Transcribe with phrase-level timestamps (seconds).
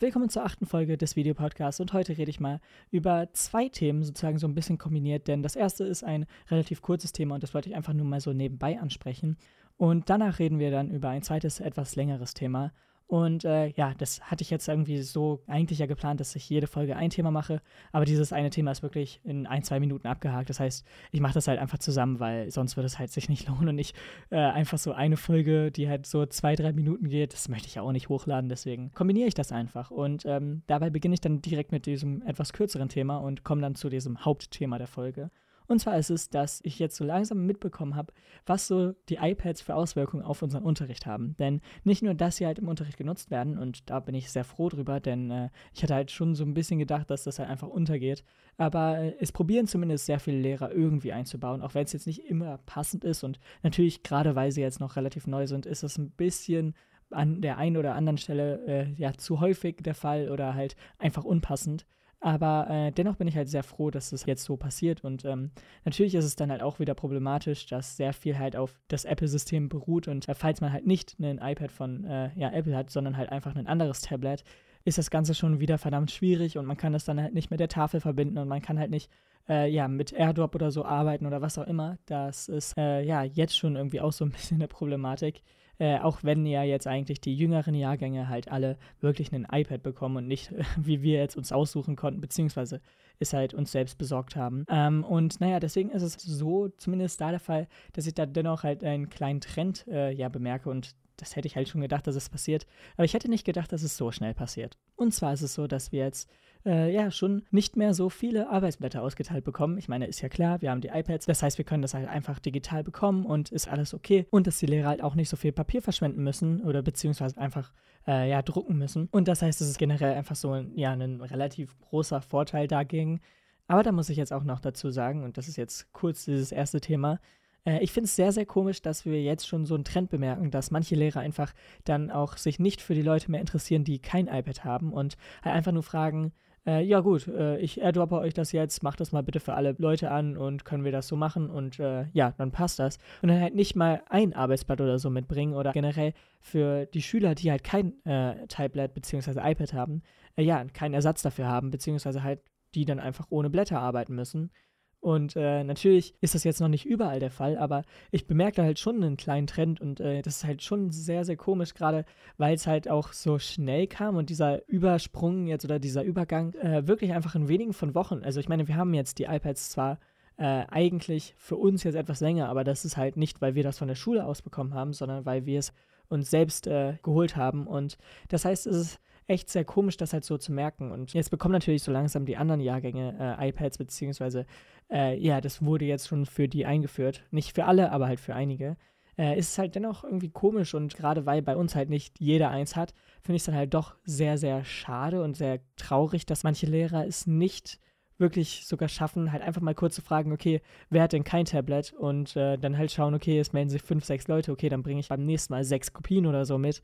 [0.00, 2.60] Willkommen zur achten Folge des Videopodcasts und heute rede ich mal
[2.92, 7.10] über zwei Themen sozusagen so ein bisschen kombiniert, denn das erste ist ein relativ kurzes
[7.10, 9.36] Thema und das wollte ich einfach nur mal so nebenbei ansprechen.
[9.76, 12.72] Und danach reden wir dann über ein zweites, etwas längeres Thema
[13.08, 16.66] und äh, ja, das hatte ich jetzt irgendwie so eigentlich ja geplant, dass ich jede
[16.66, 17.62] Folge ein Thema mache.
[17.90, 20.50] Aber dieses eine Thema ist wirklich in ein, zwei Minuten abgehakt.
[20.50, 23.48] Das heißt, ich mache das halt einfach zusammen, weil sonst würde es halt sich nicht
[23.48, 23.70] lohnen.
[23.70, 23.94] Und ich
[24.28, 27.76] äh, einfach so eine Folge, die halt so zwei, drei Minuten geht, das möchte ich
[27.76, 28.50] ja auch nicht hochladen.
[28.50, 29.90] Deswegen kombiniere ich das einfach.
[29.90, 33.74] Und ähm, dabei beginne ich dann direkt mit diesem etwas kürzeren Thema und komme dann
[33.74, 35.30] zu diesem Hauptthema der Folge.
[35.68, 38.12] Und zwar ist es, dass ich jetzt so langsam mitbekommen habe,
[38.46, 41.36] was so die iPads für Auswirkungen auf unseren Unterricht haben.
[41.36, 44.44] Denn nicht nur, dass sie halt im Unterricht genutzt werden, und da bin ich sehr
[44.44, 47.50] froh drüber, denn äh, ich hatte halt schon so ein bisschen gedacht, dass das halt
[47.50, 48.24] einfach untergeht.
[48.56, 52.24] Aber äh, es probieren zumindest sehr viele Lehrer irgendwie einzubauen, auch wenn es jetzt nicht
[52.24, 53.22] immer passend ist.
[53.22, 56.74] Und natürlich, gerade weil sie jetzt noch relativ neu sind, ist es ein bisschen
[57.10, 61.24] an der einen oder anderen Stelle äh, ja zu häufig der Fall oder halt einfach
[61.24, 61.86] unpassend.
[62.20, 65.04] Aber äh, dennoch bin ich halt sehr froh, dass es das jetzt so passiert.
[65.04, 65.52] Und ähm,
[65.84, 69.68] natürlich ist es dann halt auch wieder problematisch, dass sehr viel halt auf das Apple-System
[69.68, 70.08] beruht.
[70.08, 73.30] Und äh, falls man halt nicht ein iPad von äh, ja, Apple hat, sondern halt
[73.30, 74.42] einfach ein anderes Tablet,
[74.84, 77.60] ist das Ganze schon wieder verdammt schwierig und man kann das dann halt nicht mit
[77.60, 79.10] der Tafel verbinden und man kann halt nicht
[79.48, 81.98] äh, ja, mit AirDrop oder so arbeiten oder was auch immer.
[82.06, 85.42] Das ist äh, ja jetzt schon irgendwie auch so ein bisschen eine Problematik.
[85.78, 90.16] Äh, auch wenn ja jetzt eigentlich die jüngeren Jahrgänge halt alle wirklich ein iPad bekommen
[90.16, 92.80] und nicht, wie wir jetzt uns aussuchen konnten, beziehungsweise
[93.20, 94.64] es halt uns selbst besorgt haben.
[94.68, 98.62] Ähm, und naja, deswegen ist es so zumindest da der Fall, dass ich da dennoch
[98.62, 102.14] halt einen kleinen Trend äh, ja bemerke und das hätte ich halt schon gedacht, dass
[102.14, 102.66] es passiert.
[102.96, 104.78] Aber ich hätte nicht gedacht, dass es so schnell passiert.
[104.94, 106.30] Und zwar ist es so, dass wir jetzt
[106.64, 109.78] äh, ja schon nicht mehr so viele Arbeitsblätter ausgeteilt bekommen.
[109.78, 112.08] Ich meine, ist ja klar, wir haben die iPads, das heißt, wir können das halt
[112.08, 114.26] einfach digital bekommen und ist alles okay.
[114.30, 117.72] Und dass die Lehrer halt auch nicht so viel Papier verschwenden müssen oder beziehungsweise einfach
[118.06, 119.08] äh, ja drucken müssen.
[119.10, 123.20] Und das heißt, es ist generell einfach so ja ein relativ großer Vorteil dagegen.
[123.66, 126.52] Aber da muss ich jetzt auch noch dazu sagen, und das ist jetzt kurz dieses
[126.52, 127.20] erste Thema,
[127.64, 130.50] äh, ich finde es sehr, sehr komisch, dass wir jetzt schon so einen Trend bemerken,
[130.50, 131.52] dass manche Lehrer einfach
[131.84, 135.54] dann auch sich nicht für die Leute mehr interessieren, die kein iPad haben und halt
[135.54, 136.32] einfach nur fragen,
[136.68, 139.74] äh, ja gut, äh, ich airdroppe euch das jetzt, macht das mal bitte für alle
[139.78, 142.98] Leute an und können wir das so machen und äh, ja, dann passt das.
[143.22, 146.12] Und dann halt nicht mal ein Arbeitsblatt oder so mitbringen oder generell
[146.42, 149.40] für die Schüler, die halt kein äh, Tablet bzw.
[149.50, 150.02] iPad haben,
[150.36, 152.40] äh, ja, keinen Ersatz dafür haben, beziehungsweise halt
[152.74, 154.50] die dann einfach ohne Blätter arbeiten müssen.
[155.00, 158.80] Und äh, natürlich ist das jetzt noch nicht überall der Fall, aber ich bemerke halt
[158.80, 162.04] schon einen kleinen Trend und äh, das ist halt schon sehr, sehr komisch, gerade
[162.36, 166.88] weil es halt auch so schnell kam und dieser Übersprung jetzt oder dieser Übergang äh,
[166.88, 168.22] wirklich einfach in wenigen von Wochen.
[168.24, 170.00] Also ich meine, wir haben jetzt die iPads zwar
[170.36, 173.78] äh, eigentlich für uns jetzt etwas länger, aber das ist halt nicht, weil wir das
[173.78, 175.72] von der Schule aus bekommen haben, sondern weil wir es
[176.08, 177.66] uns selbst äh, geholt haben.
[177.66, 177.98] Und
[178.28, 180.90] das heißt, es ist echt sehr komisch, das halt so zu merken.
[180.90, 184.46] Und jetzt bekommen natürlich so langsam die anderen Jahrgänge äh, iPads, beziehungsweise,
[184.90, 187.22] äh, ja, das wurde jetzt schon für die eingeführt.
[187.30, 188.76] Nicht für alle, aber halt für einige.
[189.18, 192.50] Äh, ist es halt dennoch irgendwie komisch und gerade weil bei uns halt nicht jeder
[192.50, 196.44] eins hat, finde ich es dann halt doch sehr, sehr schade und sehr traurig, dass
[196.44, 197.80] manche Lehrer es nicht
[198.16, 201.92] wirklich sogar schaffen, halt einfach mal kurz zu fragen, okay, wer hat denn kein Tablet?
[201.92, 205.00] Und äh, dann halt schauen, okay, es melden sich fünf, sechs Leute, okay, dann bringe
[205.00, 206.82] ich beim nächsten Mal sechs Kopien oder so mit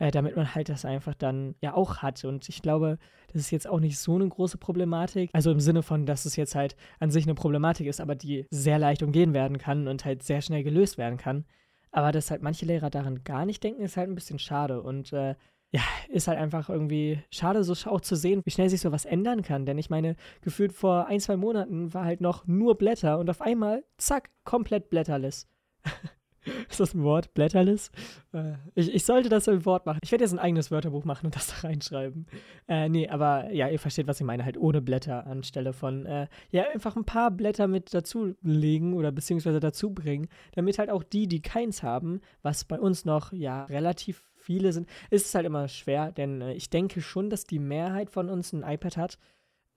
[0.00, 2.24] äh, damit man halt das einfach dann ja auch hat.
[2.24, 2.98] Und ich glaube,
[3.32, 5.30] das ist jetzt auch nicht so eine große Problematik.
[5.32, 8.46] Also im Sinne von, dass es jetzt halt an sich eine Problematik ist, aber die
[8.50, 11.44] sehr leicht umgehen werden kann und halt sehr schnell gelöst werden kann.
[11.92, 14.80] Aber dass halt manche Lehrer daran gar nicht denken, ist halt ein bisschen schade.
[14.82, 15.34] Und äh,
[15.70, 19.42] ja, ist halt einfach irgendwie schade, so auch zu sehen, wie schnell sich sowas ändern
[19.42, 19.66] kann.
[19.66, 23.42] Denn ich meine, gefühlt vor ein, zwei Monaten war halt noch nur Blätter und auf
[23.42, 25.46] einmal, zack, komplett blätterless.
[26.68, 27.34] Ist das ein Wort?
[27.34, 27.90] Blätterlis?
[28.32, 29.98] Äh, ich, ich, sollte das ein Wort machen.
[30.02, 32.26] Ich werde jetzt ein eigenes Wörterbuch machen und das da reinschreiben.
[32.68, 34.44] Äh, nee, aber ja, ihr versteht, was ich meine.
[34.44, 39.60] Halt ohne Blätter anstelle von, äh, ja, einfach ein paar Blätter mit dazulegen oder beziehungsweise
[39.60, 44.24] dazu bringen, damit halt auch die, die keins haben, was bei uns noch, ja, relativ
[44.40, 48.10] viele sind, ist es halt immer schwer, denn äh, ich denke schon, dass die Mehrheit
[48.10, 49.18] von uns ein iPad hat.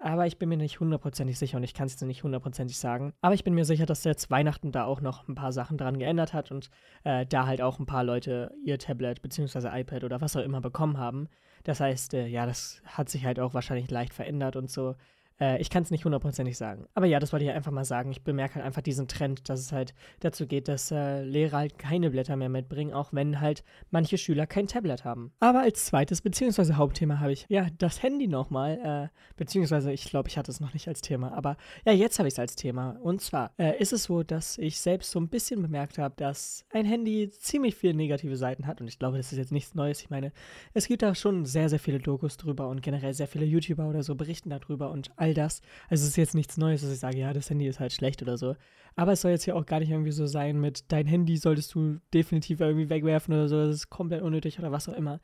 [0.03, 3.13] Aber ich bin mir nicht hundertprozentig sicher und ich kann es jetzt nicht hundertprozentig sagen.
[3.21, 5.97] Aber ich bin mir sicher, dass jetzt Weihnachten da auch noch ein paar Sachen dran
[5.97, 6.69] geändert hat und
[7.05, 9.69] äh, da halt auch ein paar Leute ihr Tablet bzw.
[9.79, 11.29] iPad oder was auch immer bekommen haben.
[11.63, 14.95] Das heißt, äh, ja, das hat sich halt auch wahrscheinlich leicht verändert und so.
[15.43, 16.85] Äh, ich kann es nicht hundertprozentig sagen.
[16.93, 18.11] Aber ja, das wollte ich einfach mal sagen.
[18.11, 21.77] Ich bemerke halt einfach diesen Trend, dass es halt dazu geht, dass äh, Lehrer halt
[21.77, 25.33] keine Blätter mehr mitbringen, auch wenn halt manche Schüler kein Tablet haben.
[25.39, 30.29] Aber als zweites beziehungsweise Hauptthema habe ich ja das Handy nochmal, äh, beziehungsweise ich glaube,
[30.29, 32.97] ich hatte es noch nicht als Thema, aber ja, jetzt habe ich es als Thema.
[33.01, 36.65] Und zwar äh, ist es so, dass ich selbst so ein bisschen bemerkt habe, dass
[36.71, 40.01] ein Handy ziemlich viele negative Seiten hat und ich glaube, das ist jetzt nichts Neues.
[40.01, 40.31] Ich meine,
[40.73, 44.03] es gibt da schon sehr, sehr viele Dokus drüber und generell sehr viele YouTuber oder
[44.03, 45.61] so berichten darüber und all das.
[45.89, 48.21] Also es ist jetzt nichts Neues, dass ich sage, ja, das Handy ist halt schlecht
[48.21, 48.55] oder so.
[48.95, 51.73] Aber es soll jetzt hier auch gar nicht irgendwie so sein mit, dein Handy solltest
[51.73, 55.19] du definitiv irgendwie wegwerfen oder so, das ist komplett unnötig oder was auch immer.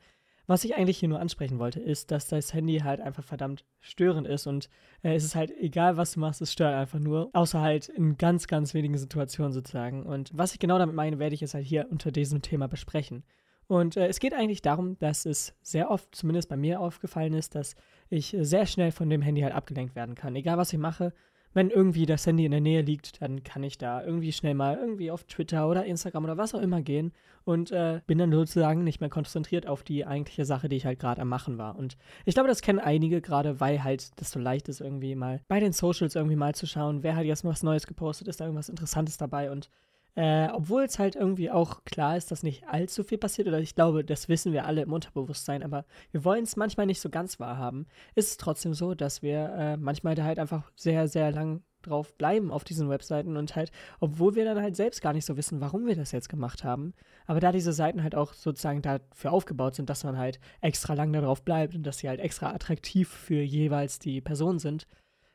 [0.46, 4.26] Was ich eigentlich hier nur ansprechen wollte, ist, dass das Handy halt einfach verdammt störend
[4.26, 4.68] ist und
[5.04, 8.16] äh, es ist halt egal, was du machst, es stört einfach nur, außer halt in
[8.16, 10.02] ganz, ganz wenigen Situationen sozusagen.
[10.02, 13.22] Und was ich genau damit meine, werde ich jetzt halt hier unter diesem Thema besprechen.
[13.70, 17.54] Und äh, es geht eigentlich darum, dass es sehr oft, zumindest bei mir aufgefallen ist,
[17.54, 17.76] dass
[18.08, 20.34] ich sehr schnell von dem Handy halt abgelenkt werden kann.
[20.34, 21.12] Egal was ich mache,
[21.54, 24.76] wenn irgendwie das Handy in der Nähe liegt, dann kann ich da irgendwie schnell mal
[24.76, 27.12] irgendwie auf Twitter oder Instagram oder was auch immer gehen
[27.44, 30.98] und äh, bin dann sozusagen nicht mehr konzentriert auf die eigentliche Sache, die ich halt
[30.98, 31.76] gerade am Machen war.
[31.76, 35.42] Und ich glaube, das kennen einige gerade, weil halt das so leicht ist, irgendwie mal
[35.46, 38.46] bei den Socials irgendwie mal zu schauen, wer hat jetzt was Neues gepostet, ist da
[38.46, 39.70] irgendwas Interessantes dabei und
[40.16, 43.74] äh, obwohl es halt irgendwie auch klar ist, dass nicht allzu viel passiert, oder ich
[43.74, 47.40] glaube, das wissen wir alle im Unterbewusstsein, aber wir wollen es manchmal nicht so ganz
[47.40, 51.62] wahrhaben, ist es trotzdem so, dass wir äh, manchmal da halt einfach sehr, sehr lang
[51.82, 53.70] drauf bleiben auf diesen Webseiten und halt,
[54.00, 56.92] obwohl wir dann halt selbst gar nicht so wissen, warum wir das jetzt gemacht haben,
[57.26, 61.12] aber da diese Seiten halt auch sozusagen dafür aufgebaut sind, dass man halt extra lang
[61.12, 64.86] darauf bleibt und dass sie halt extra attraktiv für jeweils die Person sind,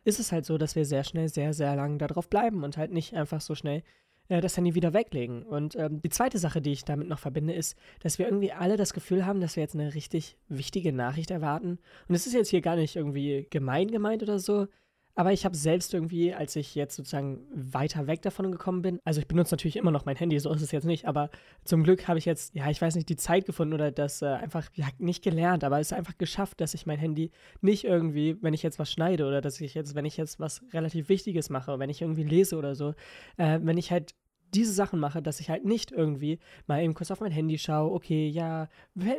[0.03, 2.91] ist es halt so, dass wir sehr schnell sehr, sehr lang darauf bleiben und halt
[2.91, 3.83] nicht einfach so schnell
[4.29, 5.43] äh, das Handy wieder weglegen.
[5.43, 8.77] Und ähm, die zweite Sache, die ich damit noch verbinde, ist, dass wir irgendwie alle
[8.77, 11.79] das Gefühl haben, dass wir jetzt eine richtig wichtige Nachricht erwarten.
[12.07, 14.67] Und es ist jetzt hier gar nicht irgendwie gemein gemeint oder so,
[15.15, 19.21] aber ich habe selbst irgendwie, als ich jetzt sozusagen weiter weg davon gekommen bin, also
[19.21, 21.29] ich benutze natürlich immer noch mein Handy, so ist es jetzt nicht, aber
[21.63, 24.25] zum Glück habe ich jetzt, ja, ich weiß nicht, die Zeit gefunden oder das äh,
[24.25, 27.31] einfach, ja, nicht gelernt, aber es ist einfach geschafft, dass ich mein Handy
[27.61, 30.61] nicht irgendwie, wenn ich jetzt was schneide oder dass ich jetzt, wenn ich jetzt was
[30.73, 32.93] relativ Wichtiges mache, wenn ich irgendwie lese oder so,
[33.37, 34.15] äh, wenn ich halt
[34.55, 37.91] diese Sachen mache, dass ich halt nicht irgendwie mal eben kurz auf mein Handy schaue,
[37.91, 38.69] okay, ja,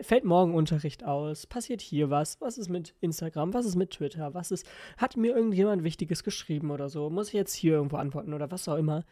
[0.03, 4.35] fällt morgen Unterricht aus, passiert hier was, was ist mit Instagram, was ist mit Twitter,
[4.35, 4.67] was ist,
[4.97, 8.69] hat mir irgendjemand Wichtiges geschrieben oder so, muss ich jetzt hier irgendwo antworten oder was
[8.69, 9.05] auch immer.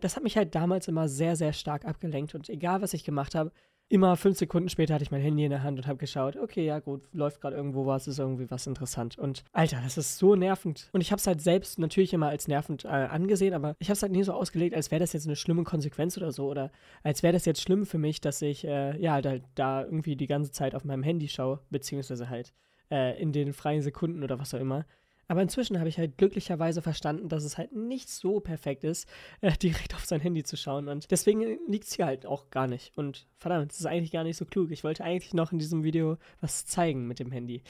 [0.00, 3.34] Das hat mich halt damals immer sehr, sehr stark abgelenkt und egal was ich gemacht
[3.34, 3.52] habe,
[3.88, 6.64] immer fünf Sekunden später hatte ich mein Handy in der Hand und habe geschaut, okay,
[6.64, 9.18] ja gut, läuft gerade irgendwo was, ist irgendwie was interessant.
[9.18, 10.88] Und Alter, das ist so nervend.
[10.92, 13.94] Und ich habe es halt selbst natürlich immer als nervend äh, angesehen, aber ich habe
[13.94, 16.48] es halt nie so ausgelegt, als wäre das jetzt eine schlimme Konsequenz oder so.
[16.48, 16.70] Oder
[17.02, 20.26] als wäre das jetzt schlimm für mich, dass ich äh, ja da, da irgendwie die
[20.26, 22.52] ganze Zeit auf meinem Handy schaue, beziehungsweise halt
[22.90, 24.84] äh, in den freien Sekunden oder was auch immer.
[25.28, 29.06] Aber inzwischen habe ich halt glücklicherweise verstanden, dass es halt nicht so perfekt ist,
[29.42, 30.88] äh, direkt auf sein Handy zu schauen.
[30.88, 32.96] Und deswegen liegt es hier halt auch gar nicht.
[32.96, 34.70] Und verdammt, das ist eigentlich gar nicht so klug.
[34.70, 37.62] Ich wollte eigentlich noch in diesem Video was zeigen mit dem Handy.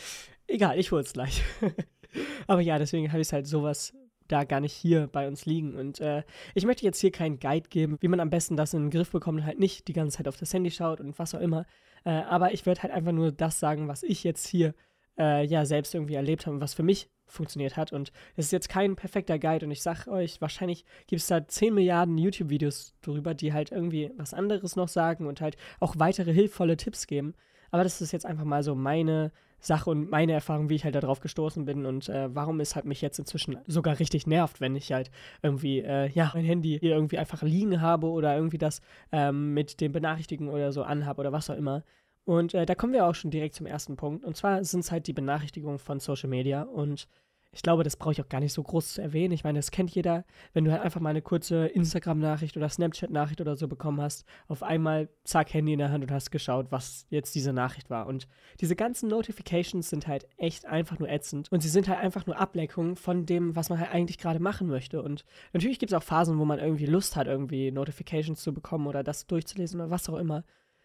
[0.46, 1.42] Egal, ich hole es gleich.
[2.46, 3.92] Aber ja, deswegen habe ich es halt sowas
[4.28, 5.74] da gar nicht hier bei uns liegen.
[5.74, 6.22] Und äh,
[6.54, 9.10] ich möchte jetzt hier keinen Guide geben, wie man am besten das in den Griff
[9.10, 11.66] bekommt und halt nicht die ganze Zeit auf das Handy schaut und was auch immer.
[12.04, 14.74] Äh, aber ich werde halt einfach nur das sagen, was ich jetzt hier
[15.18, 17.92] äh, ja selbst irgendwie erlebt habe und was für mich funktioniert hat.
[17.92, 21.46] Und es ist jetzt kein perfekter Guide und ich sag euch, wahrscheinlich gibt es da
[21.46, 26.32] 10 Milliarden YouTube-Videos drüber, die halt irgendwie was anderes noch sagen und halt auch weitere
[26.32, 27.34] hilfvolle Tipps geben.
[27.70, 29.30] Aber das ist jetzt einfach mal so meine
[29.60, 32.84] Sache und meine Erfahrung, wie ich halt darauf gestoßen bin und äh, warum es halt
[32.84, 35.10] mich jetzt inzwischen sogar richtig nervt, wenn ich halt
[35.42, 39.80] irgendwie, äh, ja, mein Handy hier irgendwie einfach liegen habe oder irgendwie das ähm, mit
[39.80, 41.82] den Benachrichtigungen oder so anhabe oder was auch immer.
[42.28, 44.22] Und äh, da kommen wir auch schon direkt zum ersten Punkt.
[44.22, 46.60] Und zwar sind es halt die Benachrichtigungen von Social Media.
[46.60, 47.08] Und
[47.52, 49.32] ich glaube, das brauche ich auch gar nicht so groß zu erwähnen.
[49.32, 50.26] Ich meine, das kennt jeder.
[50.52, 54.62] Wenn du halt einfach mal eine kurze Instagram-Nachricht oder Snapchat-Nachricht oder so bekommen hast, auf
[54.62, 58.06] einmal, zack, Handy in der Hand und hast geschaut, was jetzt diese Nachricht war.
[58.06, 58.28] Und
[58.60, 61.50] diese ganzen Notifications sind halt echt einfach nur ätzend.
[61.50, 64.66] Und sie sind halt einfach nur Ablenkungen von dem, was man halt eigentlich gerade machen
[64.66, 65.00] möchte.
[65.00, 68.86] Und natürlich gibt es auch Phasen, wo man irgendwie Lust hat, irgendwie Notifications zu bekommen
[68.86, 70.44] oder das durchzulesen oder was auch immer.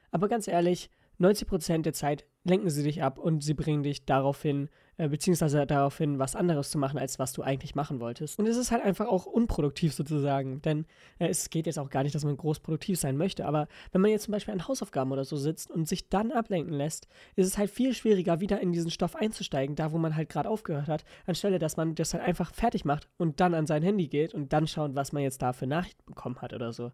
[0.10, 4.42] Aber ganz ehrlich, 90% der Zeit lenken sie dich ab und sie bringen dich darauf
[4.42, 8.38] hin, äh, beziehungsweise darauf hin, was anderes zu machen, als was du eigentlich machen wolltest.
[8.38, 10.86] Und es ist halt einfach auch unproduktiv sozusagen, denn
[11.20, 14.02] äh, es geht jetzt auch gar nicht, dass man groß produktiv sein möchte, aber wenn
[14.02, 17.48] man jetzt zum Beispiel an Hausaufgaben oder so sitzt und sich dann ablenken lässt, ist
[17.48, 20.88] es halt viel schwieriger, wieder in diesen Stoff einzusteigen, da wo man halt gerade aufgehört
[20.88, 24.34] hat, anstelle, dass man das halt einfach fertig macht und dann an sein Handy geht
[24.34, 26.92] und dann schaut, was man jetzt da für Nachrichten bekommen hat oder so.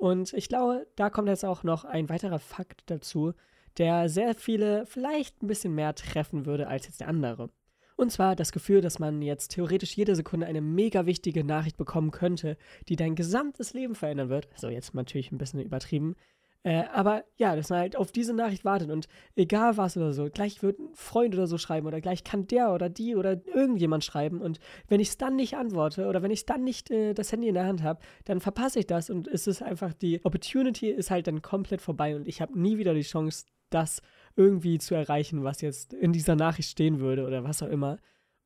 [0.00, 3.34] Und ich glaube, da kommt jetzt auch noch ein weiterer Fakt dazu,
[3.76, 7.50] der sehr viele vielleicht ein bisschen mehr treffen würde als jetzt der andere.
[7.96, 12.12] Und zwar das Gefühl, dass man jetzt theoretisch jede Sekunde eine mega wichtige Nachricht bekommen
[12.12, 12.56] könnte,
[12.88, 14.48] die dein gesamtes Leben verändern wird.
[14.56, 16.16] So, jetzt natürlich ein bisschen übertrieben.
[16.62, 20.28] Äh, aber ja, dass man halt auf diese Nachricht wartet und egal was oder so,
[20.28, 24.04] gleich wird ein Freund oder so schreiben oder gleich kann der oder die oder irgendjemand
[24.04, 27.32] schreiben und wenn ich es dann nicht antworte oder wenn ich dann nicht äh, das
[27.32, 30.90] Handy in der Hand habe, dann verpasse ich das und es ist einfach, die Opportunity
[30.90, 34.02] ist halt dann komplett vorbei und ich habe nie wieder die Chance, das
[34.36, 37.98] irgendwie zu erreichen, was jetzt in dieser Nachricht stehen würde oder was auch immer.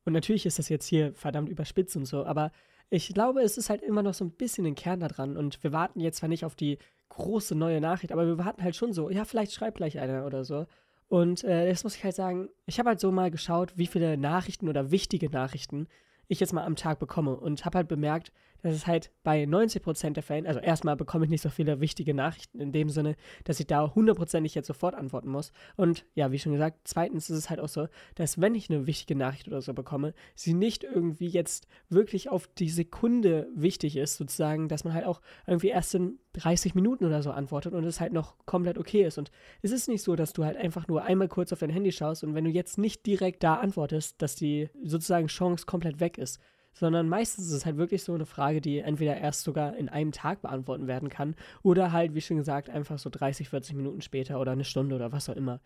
[0.05, 2.51] Und natürlich ist das jetzt hier verdammt überspitzt und so, aber
[2.89, 5.61] ich glaube, es ist halt immer noch so ein bisschen den Kern da dran und
[5.63, 6.77] wir warten jetzt zwar nicht auf die
[7.09, 10.43] große neue Nachricht, aber wir warten halt schon so, ja, vielleicht schreibt gleich einer oder
[10.43, 10.65] so.
[11.07, 14.17] Und äh, jetzt muss ich halt sagen, ich habe halt so mal geschaut, wie viele
[14.17, 15.87] Nachrichten oder wichtige Nachrichten
[16.27, 18.31] ich jetzt mal am Tag bekomme und habe halt bemerkt,
[18.65, 22.15] dass es halt bei 90% der Fällen, also erstmal bekomme ich nicht so viele wichtige
[22.15, 25.51] Nachrichten in dem Sinne, dass ich da hundertprozentig jetzt sofort antworten muss.
[25.75, 28.87] Und ja, wie schon gesagt, zweitens ist es halt auch so, dass wenn ich eine
[28.87, 34.17] wichtige Nachricht oder so bekomme, sie nicht irgendwie jetzt wirklich auf die Sekunde wichtig ist,
[34.17, 37.99] sozusagen, dass man halt auch irgendwie erst in 30 Minuten oder so antwortet und es
[38.01, 39.19] halt noch komplett okay ist.
[39.19, 39.29] Und
[39.61, 42.23] es ist nicht so, dass du halt einfach nur einmal kurz auf dein Handy schaust
[42.23, 46.39] und wenn du jetzt nicht direkt da antwortest, dass die sozusagen Chance komplett weg ist
[46.75, 50.11] sondern meistens ist es halt wirklich so eine Frage, die entweder erst sogar in einem
[50.11, 54.39] Tag beantworten werden kann oder halt, wie schon gesagt, einfach so 30, 40 Minuten später
[54.39, 55.61] oder eine Stunde oder was auch immer.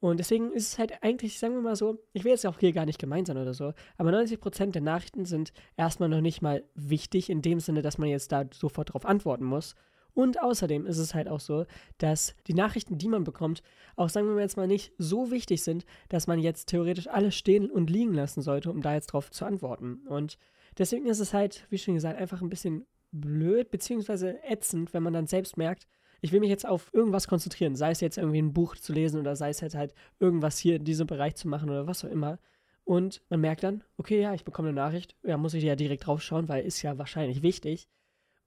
[0.00, 2.72] Und deswegen ist es halt eigentlich, sagen wir mal so, ich will jetzt auch hier
[2.72, 6.64] gar nicht gemein sein oder so, aber 90% der Nachrichten sind erstmal noch nicht mal
[6.74, 9.74] wichtig, in dem Sinne, dass man jetzt da sofort darauf antworten muss.
[10.14, 11.64] Und außerdem ist es halt auch so,
[11.98, 13.62] dass die Nachrichten, die man bekommt,
[13.96, 17.34] auch sagen wir mal jetzt mal nicht so wichtig sind, dass man jetzt theoretisch alles
[17.34, 20.06] stehen und liegen lassen sollte, um da jetzt drauf zu antworten.
[20.06, 20.38] Und
[20.78, 25.12] deswegen ist es halt, wie schon gesagt, einfach ein bisschen blöd beziehungsweise ätzend, wenn man
[25.12, 25.86] dann selbst merkt,
[26.20, 29.18] ich will mich jetzt auf irgendwas konzentrieren, sei es jetzt irgendwie ein Buch zu lesen
[29.18, 32.10] oder sei es jetzt halt irgendwas hier in diesem Bereich zu machen oder was auch
[32.10, 32.38] immer.
[32.84, 36.06] Und man merkt dann, okay, ja, ich bekomme eine Nachricht, ja, muss ich ja direkt
[36.06, 37.88] draufschauen, weil ist ja wahrscheinlich wichtig.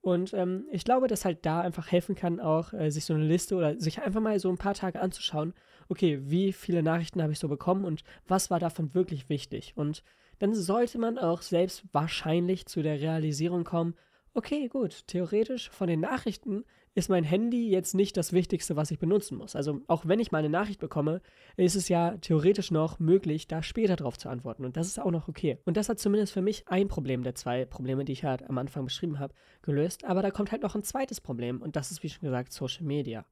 [0.05, 3.25] Und ähm, ich glaube, dass halt da einfach helfen kann, auch äh, sich so eine
[3.25, 5.55] Liste oder sich einfach mal so ein paar Tage anzuschauen,
[5.89, 9.73] okay, wie viele Nachrichten habe ich so bekommen und was war davon wirklich wichtig.
[9.75, 10.03] Und
[10.37, 13.95] dann sollte man auch selbst wahrscheinlich zu der Realisierung kommen,
[14.35, 18.99] okay, gut, theoretisch von den Nachrichten ist mein Handy jetzt nicht das Wichtigste, was ich
[18.99, 19.55] benutzen muss.
[19.55, 21.21] Also auch wenn ich mal eine Nachricht bekomme,
[21.57, 24.63] ist es ja theoretisch noch möglich, da später drauf zu antworten.
[24.63, 25.59] Und das ist auch noch okay.
[25.65, 28.57] Und das hat zumindest für mich ein Problem der zwei Probleme, die ich halt am
[28.57, 30.05] Anfang beschrieben habe, gelöst.
[30.05, 32.85] Aber da kommt halt noch ein zweites Problem und das ist, wie schon gesagt, Social
[32.85, 33.25] Media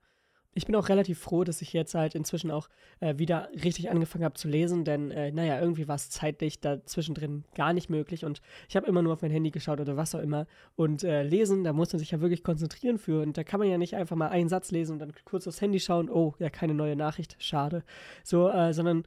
[0.54, 2.70] ich bin auch relativ froh, dass ich jetzt halt inzwischen auch
[3.00, 6.86] äh, wieder richtig angefangen habe zu lesen, denn äh, naja, irgendwie war es zeitlich da
[6.86, 10.14] zwischendrin gar nicht möglich und ich habe immer nur auf mein Handy geschaut oder was
[10.16, 10.46] auch immer
[10.76, 13.70] und äh, lesen, da muss man sich ja wirklich konzentrieren für und da kann man
[13.70, 16.50] ja nicht einfach mal einen Satz lesen und dann kurz aufs Handy schauen, oh, ja,
[16.50, 17.84] keine neue Nachricht, schade,
[18.24, 19.04] so, äh, sondern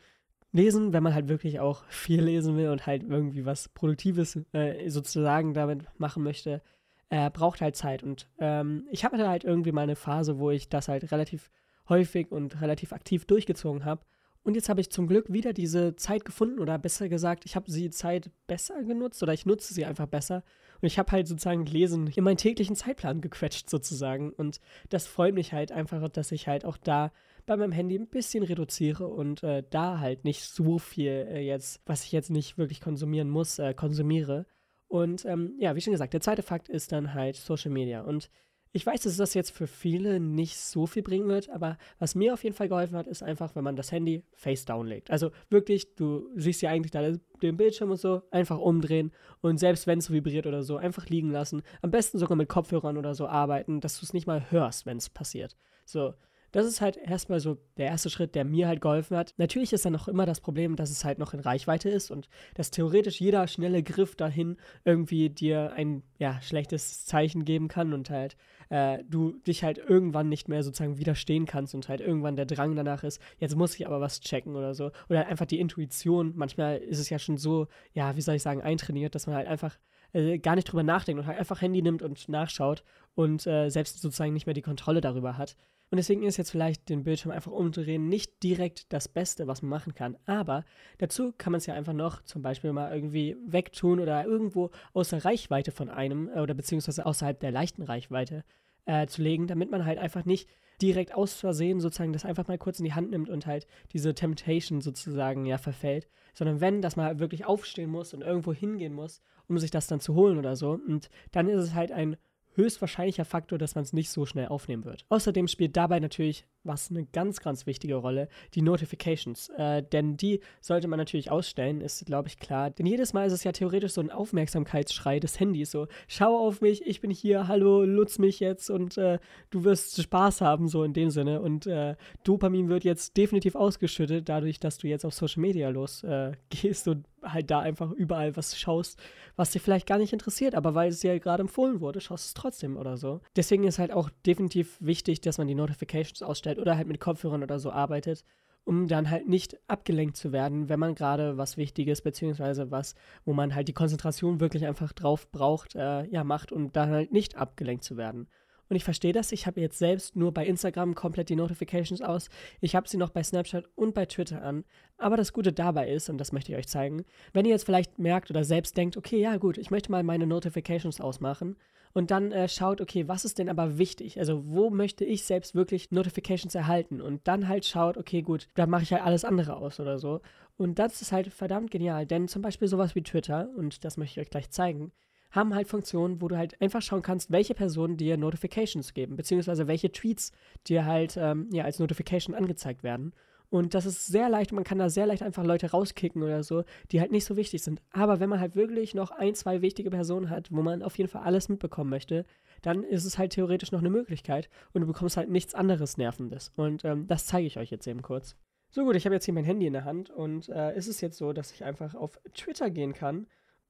[0.53, 4.89] lesen, wenn man halt wirklich auch viel lesen will und halt irgendwie was Produktives äh,
[4.89, 6.63] sozusagen damit machen möchte,
[7.11, 8.03] äh, braucht halt Zeit.
[8.03, 11.51] Und ähm, ich hatte halt irgendwie mal eine Phase, wo ich das halt relativ
[11.89, 14.03] häufig und relativ aktiv durchgezogen habe.
[14.43, 17.71] Und jetzt habe ich zum Glück wieder diese Zeit gefunden oder besser gesagt, ich habe
[17.71, 20.45] die Zeit besser genutzt oder ich nutze sie einfach besser.
[20.81, 24.31] Und ich habe halt sozusagen Lesen in meinen täglichen Zeitplan gequetscht sozusagen.
[24.31, 27.11] Und das freut mich halt einfach, dass ich halt auch da
[27.45, 31.81] bei meinem Handy ein bisschen reduziere und äh, da halt nicht so viel äh, jetzt,
[31.85, 34.47] was ich jetzt nicht wirklich konsumieren muss, äh, konsumiere.
[34.89, 38.03] Und ähm, ja, wie schon gesagt, der zweite Fakt ist dann halt Social Media.
[38.03, 38.31] Und
[38.77, 42.35] ich weiß, dass das jetzt für viele nicht so viel bringen wird, aber was mir
[42.35, 45.11] auf jeden Fall geholfen hat, ist einfach, wenn man das Handy face down legt.
[45.11, 49.87] Also wirklich, du siehst ja eigentlich da den Bildschirm und so, einfach umdrehen und selbst
[49.87, 51.63] wenn es vibriert oder so, einfach liegen lassen.
[51.81, 54.99] Am besten sogar mit Kopfhörern oder so arbeiten, dass du es nicht mal hörst, wenn
[54.99, 55.57] es passiert.
[55.87, 56.13] So,
[56.57, 59.35] das ist halt erstmal so der erste Schritt, der mir halt geholfen hat.
[59.37, 62.31] Natürlich ist dann noch immer das Problem, dass es halt noch in Reichweite ist und
[62.55, 68.09] dass theoretisch jeder schnelle Griff dahin irgendwie dir ein ja, schlechtes Zeichen geben kann und
[68.09, 68.39] halt
[68.71, 72.75] äh, du dich halt irgendwann nicht mehr sozusagen widerstehen kannst und halt irgendwann der Drang
[72.75, 74.93] danach ist, jetzt muss ich aber was checken oder so.
[75.11, 76.33] Oder einfach die Intuition.
[76.37, 79.47] Manchmal ist es ja schon so, ja, wie soll ich sagen, eintrainiert, dass man halt
[79.47, 79.77] einfach
[80.15, 82.83] äh, gar nicht drüber nachdenkt und halt einfach Handy nimmt und nachschaut
[83.15, 85.55] und äh, selbst sozusagen nicht mehr die Kontrolle darüber hat.
[85.91, 89.71] Und deswegen ist jetzt vielleicht den Bildschirm einfach umdrehen nicht direkt das Beste, was man
[89.71, 90.17] machen kann.
[90.27, 90.65] Aber
[90.99, 95.25] dazu kann man es ja einfach noch zum Beispiel mal irgendwie wegtun oder irgendwo außer
[95.25, 98.45] Reichweite von einem äh, oder beziehungsweise außerhalb der leichten Reichweite
[98.87, 100.49] äh, zu legen, damit man halt einfach nicht
[100.83, 104.15] direkt aus Versehen sozusagen das einfach mal kurz in die Hand nimmt und halt diese
[104.15, 109.23] Temptation sozusagen ja verfällt, sondern wenn, dass man wirklich aufstehen muss und irgendwo hingehen muss,
[109.49, 110.73] um sich das dann zu holen oder so.
[110.73, 112.17] Und dann ist es halt ein
[112.57, 115.05] höchstwahrscheinlicher Faktor, dass man es nicht so schnell aufnehmen wird.
[115.09, 119.49] Außerdem spielt dabei natürlich was eine ganz, ganz wichtige Rolle, die Notifications.
[119.57, 122.71] Äh, denn die sollte man natürlich ausstellen, ist, glaube ich, klar.
[122.71, 125.71] Denn jedes Mal ist es ja theoretisch so ein Aufmerksamkeitsschrei des Handys.
[125.71, 129.19] So, schau auf mich, ich bin hier, hallo, nutz mich jetzt und äh,
[129.51, 131.41] du wirst Spaß haben, so in dem Sinne.
[131.41, 136.87] Und äh, Dopamin wird jetzt definitiv ausgeschüttet, dadurch, dass du jetzt auf Social Media losgehst
[136.87, 138.99] äh, und halt da einfach überall was schaust,
[139.37, 142.29] was dich vielleicht gar nicht interessiert, aber weil es dir gerade empfohlen wurde, schaust du
[142.29, 143.21] es trotzdem oder so.
[143.35, 147.43] Deswegen ist halt auch definitiv wichtig, dass man die Notifications ausstellt oder halt mit Kopfhörern
[147.43, 148.25] oder so arbeitet,
[148.65, 152.95] um dann halt nicht abgelenkt zu werden, wenn man gerade was Wichtiges, beziehungsweise was,
[153.25, 157.13] wo man halt die Konzentration wirklich einfach drauf braucht, äh, ja, macht, um dann halt
[157.13, 158.29] nicht abgelenkt zu werden.
[158.69, 159.33] Und ich verstehe das.
[159.33, 162.29] Ich habe jetzt selbst nur bei Instagram komplett die Notifications aus.
[162.61, 164.65] Ich habe sie noch bei Snapchat und bei Twitter an.
[164.99, 167.99] Aber das Gute dabei ist, und das möchte ich euch zeigen, wenn ihr jetzt vielleicht
[167.99, 171.57] merkt oder selbst denkt, okay, ja gut, ich möchte mal meine Notifications ausmachen
[171.97, 174.19] und dann äh, schaut, okay, was ist denn aber wichtig?
[174.19, 177.01] Also wo möchte ich selbst wirklich Notifications erhalten?
[177.01, 180.21] Und dann halt schaut, okay, gut, dann mache ich halt alles andere aus oder so.
[180.59, 184.21] Und das ist halt verdammt genial, denn zum Beispiel sowas wie Twitter, und das möchte
[184.21, 184.93] ich euch gleich zeigen,
[185.37, 189.69] haben halt Funktionen, wo du halt einfach schauen kannst, welche Personen dir Notifications geben, beziehungsweise
[189.69, 190.33] welche Tweets
[190.67, 193.13] dir halt ähm, ja, als Notification angezeigt werden.
[193.49, 196.65] Und das ist sehr leicht, man kann da sehr leicht einfach Leute rauskicken oder so,
[196.91, 197.81] die halt nicht so wichtig sind.
[197.93, 201.09] Aber wenn man halt wirklich noch ein, zwei wichtige Personen hat, wo man auf jeden
[201.09, 202.25] Fall alles mitbekommen möchte,
[202.63, 206.51] dann ist es halt theoretisch noch eine Möglichkeit und du bekommst halt nichts anderes Nervendes.
[206.57, 208.37] Und ähm, das zeige ich euch jetzt eben kurz.
[208.71, 211.01] So gut, ich habe jetzt hier mein Handy in der Hand und äh, ist es
[211.01, 213.27] jetzt so, dass ich einfach auf Twitter gehen kann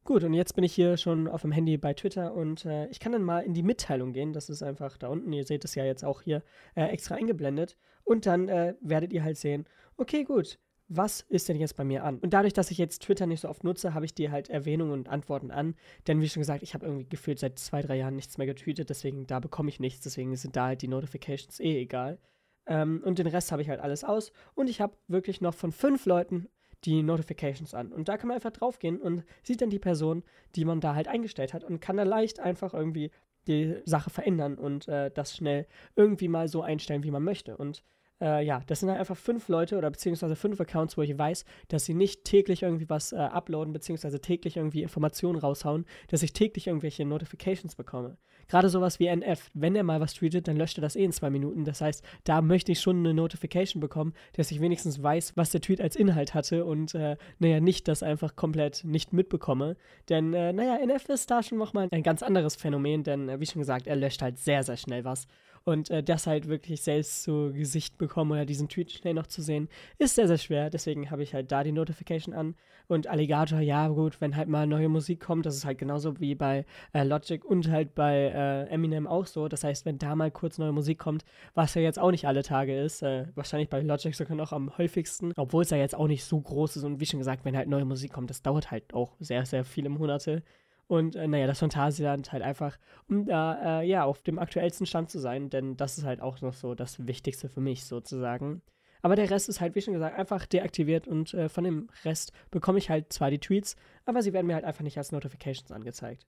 [0.07, 3.01] Gut, und jetzt bin ich hier schon auf dem Handy bei Twitter und äh, ich
[3.01, 4.33] kann dann mal in die Mitteilung gehen.
[4.33, 5.33] Das ist einfach da unten.
[5.33, 6.45] Ihr seht es ja jetzt auch hier
[6.77, 7.77] äh, extra eingeblendet.
[8.05, 12.05] Und dann äh, werdet ihr halt sehen, okay, gut, was ist denn jetzt bei mir
[12.05, 12.21] an?
[12.21, 14.93] Und dadurch, dass ich jetzt Twitter nicht so oft nutze, habe ich dir halt Erwähnungen
[14.93, 15.75] und Antworten an.
[16.07, 18.89] Denn wie schon gesagt, ich habe irgendwie gefühlt seit zwei, drei Jahren nichts mehr getweetet,
[18.89, 22.21] deswegen da bekomme ich nichts, deswegen sind da halt die Notifications eh egal.
[22.67, 24.31] Ähm, und den Rest habe ich halt alles aus.
[24.55, 26.47] Und ich habe wirklich noch von fünf Leuten
[26.87, 27.93] die Notifications an.
[27.93, 30.23] Und da kann man einfach draufgehen und sieht dann die Person,
[30.55, 33.11] die man da halt eingestellt hat und kann da leicht einfach irgendwie
[33.47, 37.57] die Sache verändern und äh, das schnell irgendwie mal so einstellen, wie man möchte.
[37.57, 37.83] Und
[38.21, 41.45] äh, ja, das sind halt einfach fünf Leute oder beziehungsweise fünf Accounts, wo ich weiß,
[41.69, 46.33] dass sie nicht täglich irgendwie was äh, uploaden, beziehungsweise täglich irgendwie Informationen raushauen, dass ich
[46.33, 48.17] täglich irgendwelche Notifications bekomme.
[48.49, 51.13] Gerade sowas wie NF, wenn er mal was tweetet, dann löscht er das eh in
[51.13, 51.65] zwei Minuten.
[51.65, 55.61] Das heißt, da möchte ich schon eine Notification bekommen, dass ich wenigstens weiß, was der
[55.61, 59.77] Tweet als Inhalt hatte und äh, naja, nicht das einfach komplett nicht mitbekomme.
[60.09, 63.47] Denn äh, naja, NF ist da schon nochmal ein ganz anderes Phänomen, denn äh, wie
[63.47, 65.27] schon gesagt, er löscht halt sehr, sehr schnell was.
[65.69, 69.43] Und äh, das halt wirklich selbst zu Gesicht bekommen oder diesen Tweet schnell noch zu
[69.43, 70.71] sehen, ist sehr, sehr schwer.
[70.71, 72.55] Deswegen habe ich halt da die Notification an.
[72.87, 76.37] Und Alligator, ja, gut, wenn halt mal neue Musik kommt, das ist halt genauso wie
[76.37, 79.49] bei äh, Logic und halt bei äh, Eminem auch so.
[79.49, 81.25] Das heißt, wenn da mal kurz neue Musik kommt,
[81.55, 84.79] was ja jetzt auch nicht alle Tage ist, äh, wahrscheinlich bei Logic sogar noch am
[84.79, 86.85] häufigsten, obwohl es ja jetzt auch nicht so groß ist.
[86.85, 89.65] Und wie schon gesagt, wenn halt neue Musik kommt, das dauert halt auch sehr, sehr
[89.65, 90.45] viele Monate.
[90.89, 95.11] Und äh, naja, das Phantasialand halt einfach, um da äh, ja auf dem aktuellsten Stand
[95.11, 98.63] zu sein, denn das ist halt auch noch so das Wichtigste für mich sozusagen.
[99.03, 102.33] Aber der Rest ist halt, wie schon gesagt, einfach deaktiviert und äh, von dem Rest
[102.51, 105.73] bekomme ich halt zwar die Tweets, aber sie werden mir halt einfach nicht als Notifications
[105.73, 106.27] angezeigt.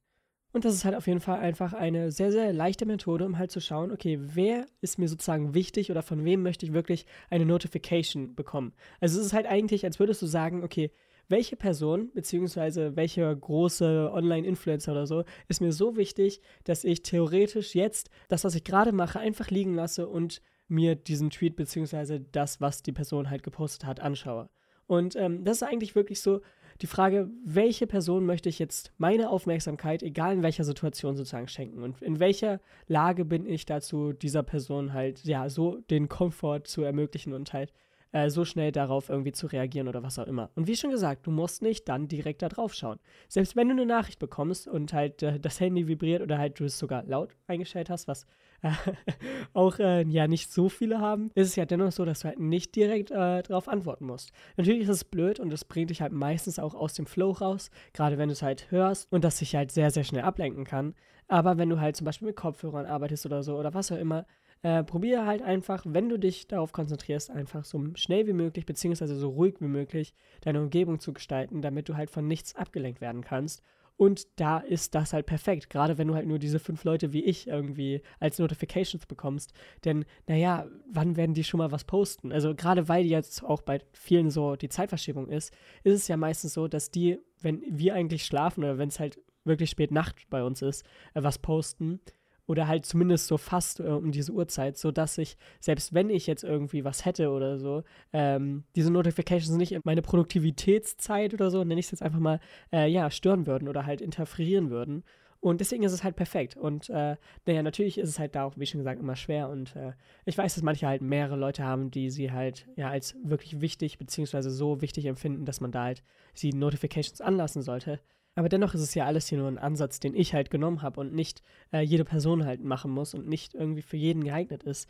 [0.52, 3.50] Und das ist halt auf jeden Fall einfach eine sehr, sehr leichte Methode, um halt
[3.50, 7.44] zu schauen, okay, wer ist mir sozusagen wichtig oder von wem möchte ich wirklich eine
[7.44, 8.72] Notification bekommen.
[9.00, 10.90] Also es ist halt eigentlich, als würdest du sagen, okay,
[11.28, 17.74] welche Person, beziehungsweise welcher große Online-Influencer oder so, ist mir so wichtig, dass ich theoretisch
[17.74, 22.60] jetzt das, was ich gerade mache, einfach liegen lasse und mir diesen Tweet, beziehungsweise das,
[22.60, 24.48] was die Person halt gepostet hat, anschaue.
[24.86, 26.40] Und ähm, das ist eigentlich wirklich so
[26.80, 31.82] die Frage, welche Person möchte ich jetzt meine Aufmerksamkeit, egal in welcher Situation sozusagen, schenken?
[31.82, 36.82] Und in welcher Lage bin ich dazu, dieser Person halt, ja, so den Komfort zu
[36.82, 37.72] ermöglichen und halt
[38.12, 40.50] äh, so schnell darauf irgendwie zu reagieren oder was auch immer.
[40.54, 42.98] Und wie schon gesagt, du musst nicht dann direkt da drauf schauen.
[43.28, 46.64] Selbst wenn du eine Nachricht bekommst und halt äh, das Handy vibriert oder halt du
[46.64, 48.26] es sogar laut eingestellt hast, was
[48.62, 48.70] äh,
[49.52, 52.38] auch äh, ja nicht so viele haben, ist es ja dennoch so, dass du halt
[52.38, 54.32] nicht direkt äh, darauf antworten musst.
[54.56, 57.70] Natürlich ist es blöd und es bringt dich halt meistens auch aus dem Flow raus,
[57.92, 60.94] gerade wenn du es halt hörst und das sich halt sehr, sehr schnell ablenken kann.
[61.28, 64.26] Aber wenn du halt zum Beispiel mit Kopfhörern arbeitest oder so oder was auch immer,
[64.62, 69.16] äh, probiere halt einfach, wenn du dich darauf konzentrierst, einfach so schnell wie möglich, beziehungsweise
[69.16, 73.22] so ruhig wie möglich deine Umgebung zu gestalten, damit du halt von nichts abgelenkt werden
[73.22, 73.62] kannst.
[73.98, 77.24] Und da ist das halt perfekt, gerade wenn du halt nur diese fünf Leute wie
[77.24, 79.52] ich irgendwie als Notifications bekommst.
[79.84, 82.30] Denn, naja, wann werden die schon mal was posten?
[82.30, 86.54] Also gerade weil jetzt auch bei vielen so die Zeitverschiebung ist, ist es ja meistens
[86.54, 90.44] so, dass die, wenn wir eigentlich schlafen oder wenn es halt wirklich spät Nacht bei
[90.44, 92.00] uns ist, äh, was posten
[92.48, 96.42] oder halt zumindest so fast äh, um diese Uhrzeit, sodass ich, selbst wenn ich jetzt
[96.42, 101.78] irgendwie was hätte oder so, ähm, diese Notifications nicht in meine Produktivitätszeit oder so, nenne
[101.78, 102.40] ich es jetzt einfach mal,
[102.72, 105.04] äh, ja, stören würden oder halt interferieren würden.
[105.40, 106.56] Und deswegen ist es halt perfekt.
[106.56, 109.50] Und äh, naja, natürlich ist es halt da auch, wie schon gesagt, immer schwer.
[109.50, 109.92] Und äh,
[110.24, 113.98] ich weiß, dass manche halt mehrere Leute haben, die sie halt ja als wirklich wichtig,
[113.98, 116.02] beziehungsweise so wichtig empfinden, dass man da halt
[116.34, 118.00] sie Notifications anlassen sollte.
[118.34, 121.00] Aber dennoch ist es ja alles hier nur ein Ansatz, den ich halt genommen habe
[121.00, 124.88] und nicht äh, jede Person halt machen muss und nicht irgendwie für jeden geeignet ist.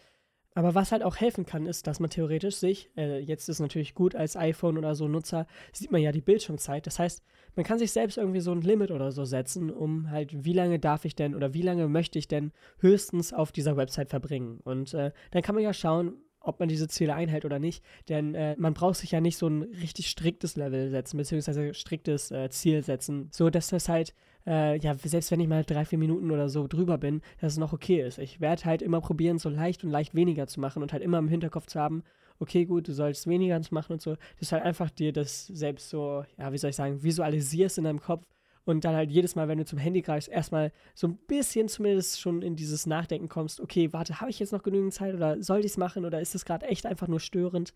[0.54, 3.94] Aber was halt auch helfen kann, ist, dass man theoretisch sich, äh, jetzt ist natürlich
[3.94, 6.84] gut als iPhone oder so Nutzer, sieht man ja die Bildschirmzeit.
[6.84, 7.22] Das heißt,
[7.54, 10.80] man kann sich selbst irgendwie so ein Limit oder so setzen, um halt, wie lange
[10.80, 14.58] darf ich denn oder wie lange möchte ich denn höchstens auf dieser Website verbringen.
[14.64, 16.16] Und äh, dann kann man ja schauen,
[16.48, 17.84] ob man diese Ziele einhält oder nicht.
[18.08, 22.30] Denn äh, man braucht sich ja nicht so ein richtig striktes Level setzen, beziehungsweise striktes
[22.30, 24.14] äh, Ziel setzen, so dass das halt,
[24.46, 27.58] äh, ja, selbst wenn ich mal drei, vier Minuten oder so drüber bin, dass es
[27.58, 28.18] noch okay ist.
[28.18, 31.18] Ich werde halt immer probieren, so leicht und leicht weniger zu machen und halt immer
[31.18, 32.02] im Hinterkopf zu haben,
[32.40, 34.14] okay, gut, du sollst weniger machen und so.
[34.14, 37.84] Das ist halt einfach dir das selbst so, ja, wie soll ich sagen, visualisierst in
[37.84, 38.24] deinem Kopf
[38.68, 42.20] und dann halt jedes Mal, wenn du zum Handy greifst, erstmal so ein bisschen zumindest
[42.20, 45.60] schon in dieses Nachdenken kommst, okay, warte, habe ich jetzt noch genügend Zeit oder soll
[45.60, 47.72] ich es machen oder ist es gerade echt einfach nur störend?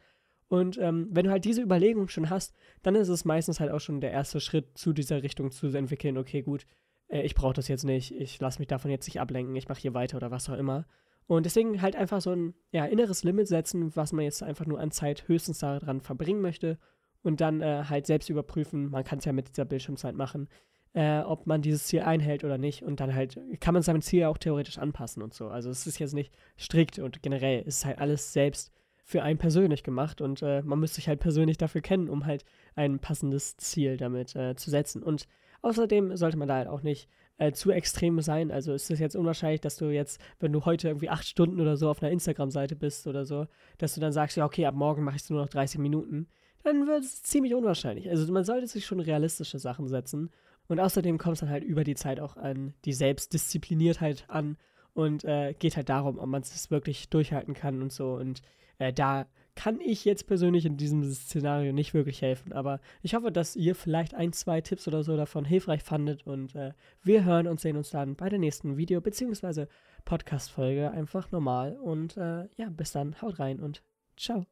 [0.48, 3.80] Und ähm, wenn du halt diese Überlegung schon hast, dann ist es meistens halt auch
[3.80, 6.66] schon der erste Schritt zu dieser Richtung zu entwickeln, okay, gut,
[7.08, 9.80] äh, ich brauche das jetzt nicht, ich lasse mich davon jetzt nicht ablenken, ich mache
[9.80, 10.84] hier weiter oder was auch immer.
[11.26, 14.78] Und deswegen halt einfach so ein ja, inneres Limit setzen, was man jetzt einfach nur
[14.78, 16.78] an Zeit höchstens daran verbringen möchte
[17.22, 20.48] und dann äh, halt selbst überprüfen, man kann es ja mit dieser Bildschirmzeit machen,
[20.94, 22.82] äh, ob man dieses Ziel einhält oder nicht.
[22.82, 25.48] Und dann halt kann man sein Ziel auch theoretisch anpassen und so.
[25.48, 28.72] Also es ist jetzt nicht strikt und generell ist halt alles selbst
[29.04, 32.44] für einen persönlich gemacht und äh, man müsste sich halt persönlich dafür kennen, um halt
[32.76, 35.02] ein passendes Ziel damit äh, zu setzen.
[35.02, 35.26] Und
[35.62, 38.50] außerdem sollte man da halt auch nicht äh, zu extrem sein.
[38.50, 41.76] Also ist es jetzt unwahrscheinlich, dass du jetzt, wenn du heute irgendwie acht Stunden oder
[41.76, 43.46] so auf einer Instagram-Seite bist oder so,
[43.78, 46.28] dass du dann sagst, ja, okay, ab morgen mache ich es nur noch 30 Minuten.
[46.62, 48.08] Dann wird es ziemlich unwahrscheinlich.
[48.08, 50.30] Also man sollte sich schon realistische Sachen setzen
[50.68, 54.56] und außerdem kommt es dann halt über die Zeit auch an die Selbstdiszipliniertheit an
[54.94, 58.14] und äh, geht halt darum, ob man es wirklich durchhalten kann und so.
[58.14, 58.42] Und
[58.78, 62.52] äh, da kann ich jetzt persönlich in diesem Szenario nicht wirklich helfen.
[62.52, 66.26] Aber ich hoffe, dass ihr vielleicht ein, zwei Tipps oder so davon hilfreich fandet.
[66.26, 66.72] Und äh,
[67.02, 69.66] wir hören und sehen uns dann bei der nächsten Video- bzw.
[70.04, 71.76] Podcast-Folge einfach normal.
[71.76, 73.82] Und äh, ja, bis dann, haut rein und
[74.16, 74.46] ciao.